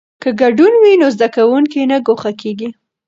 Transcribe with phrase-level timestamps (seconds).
[0.21, 2.69] که ګډون وي نو زده کوونکی نه ګوښه کیږي.